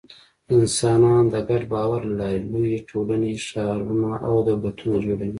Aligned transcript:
انسانان 0.55 1.23
د 1.33 1.35
ګډ 1.49 1.61
باور 1.73 2.01
له 2.07 2.15
لارې 2.19 2.39
لویې 2.51 2.79
ټولنې، 2.89 3.31
ښارونه 3.47 4.09
او 4.27 4.33
دولتونه 4.49 4.95
جوړوي. 5.05 5.29